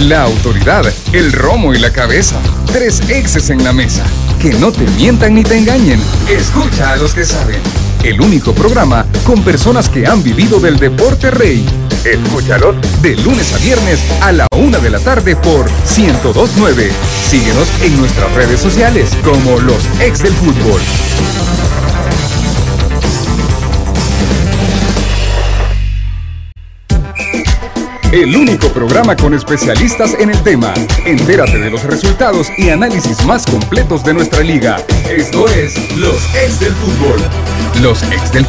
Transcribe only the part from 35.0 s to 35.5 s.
Esto